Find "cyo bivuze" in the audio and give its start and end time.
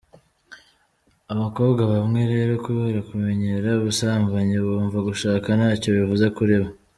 5.81-6.25